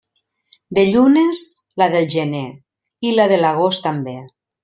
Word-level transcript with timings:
De 0.77 0.85
llunes, 0.87 1.41
la 1.83 1.89
del 1.97 2.09
gener 2.15 2.43
i 3.09 3.13
la 3.19 3.29
de 3.35 3.39
l'agost 3.43 3.87
també. 3.91 4.19